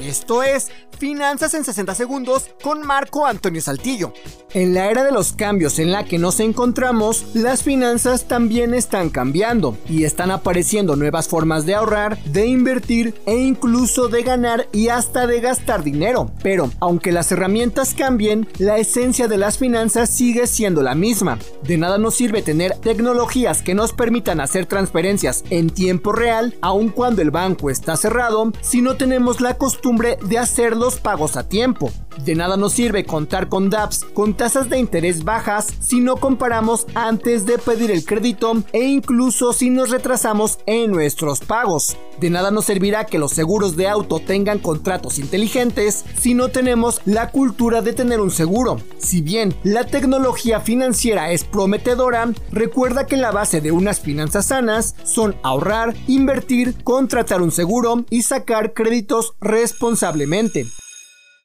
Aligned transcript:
Esto 0.00 0.44
es 0.44 0.70
Finanzas 0.98 1.54
en 1.54 1.64
60 1.64 1.94
Segundos 1.94 2.50
con 2.62 2.84
Marco 2.84 3.26
Antonio 3.26 3.60
Saltillo. 3.60 4.12
En 4.52 4.74
la 4.74 4.90
era 4.90 5.04
de 5.04 5.12
los 5.12 5.32
cambios 5.32 5.78
en 5.78 5.92
la 5.92 6.04
que 6.04 6.18
nos 6.18 6.40
encontramos, 6.40 7.26
las 7.34 7.62
finanzas 7.62 8.26
también 8.26 8.74
están 8.74 9.10
cambiando 9.10 9.76
y 9.88 10.04
están 10.04 10.30
apareciendo 10.30 10.96
nuevas 10.96 11.28
formas 11.28 11.66
de 11.66 11.74
ahorrar, 11.74 12.18
de 12.24 12.46
invertir 12.46 13.14
e 13.26 13.36
incluso 13.36 14.08
de 14.08 14.22
ganar 14.22 14.66
y 14.72 14.88
hasta 14.88 15.26
de 15.26 15.40
gastar 15.40 15.84
dinero. 15.84 16.30
Pero, 16.42 16.70
aunque 16.80 17.12
las 17.12 17.30
herramientas 17.30 17.94
cambien, 17.94 18.48
la 18.58 18.78
esencia 18.78 19.28
de 19.28 19.36
las 19.36 19.58
finanzas 19.58 20.10
sigue 20.10 20.46
siendo 20.46 20.82
la 20.82 20.94
misma. 20.94 21.38
De 21.62 21.76
nada 21.76 21.98
nos 21.98 22.14
sirve 22.14 22.42
tener 22.42 22.74
tecnologías 22.76 23.62
que 23.62 23.74
nos 23.74 23.92
permitan 23.92 24.40
hacer 24.40 24.66
transferencias 24.66 25.44
en 25.50 25.70
tiempo 25.70 26.12
real, 26.12 26.56
aun 26.60 26.88
cuando 26.88 27.22
el 27.22 27.30
banco 27.30 27.70
está 27.70 27.96
cerrado, 27.96 28.52
si 28.62 28.80
no 28.80 28.96
tenemos 28.96 29.40
la 29.40 29.54
costumbre 29.54 29.87
de 29.96 30.38
hacer 30.38 30.76
los 30.76 31.00
pagos 31.00 31.36
a 31.36 31.48
tiempo. 31.48 31.90
De 32.24 32.34
nada 32.34 32.56
nos 32.56 32.72
sirve 32.72 33.04
contar 33.04 33.48
con 33.48 33.70
DAPS 33.70 34.04
con 34.12 34.34
tasas 34.34 34.68
de 34.68 34.78
interés 34.78 35.24
bajas 35.24 35.68
si 35.80 36.00
no 36.00 36.16
comparamos 36.16 36.86
antes 36.94 37.46
de 37.46 37.58
pedir 37.58 37.90
el 37.90 38.04
crédito 38.04 38.62
e 38.72 38.84
incluso 38.84 39.52
si 39.52 39.70
nos 39.70 39.90
retrasamos 39.90 40.58
en 40.66 40.90
nuestros 40.90 41.40
pagos. 41.40 41.96
De 42.20 42.30
nada 42.30 42.50
nos 42.50 42.64
servirá 42.64 43.06
que 43.06 43.18
los 43.18 43.32
seguros 43.32 43.76
de 43.76 43.88
auto 43.88 44.20
tengan 44.20 44.58
contratos 44.58 45.18
inteligentes 45.18 46.04
si 46.20 46.34
no 46.34 46.48
tenemos 46.48 47.00
la 47.04 47.30
cultura 47.30 47.80
de 47.80 47.92
tener 47.92 48.20
un 48.20 48.30
seguro. 48.30 48.80
Si 48.98 49.22
bien 49.22 49.54
la 49.62 49.86
tecnología 49.86 50.60
financiera 50.60 51.30
es 51.30 51.44
prometedora, 51.44 52.32
recuerda 52.50 53.06
que 53.06 53.16
la 53.16 53.30
base 53.30 53.60
de 53.60 53.70
unas 53.70 54.00
finanzas 54.00 54.46
sanas 54.46 54.96
son 55.04 55.36
ahorrar, 55.42 55.94
invertir, 56.08 56.82
contratar 56.82 57.40
un 57.40 57.52
seguro 57.52 58.04
y 58.10 58.22
sacar 58.22 58.72
créditos 58.72 59.34
responsablemente. 59.40 60.66